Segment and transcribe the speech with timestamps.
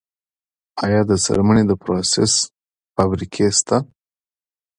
[0.83, 2.33] آیا د څرمنې د پروسس
[2.95, 3.77] فابریکې شته؟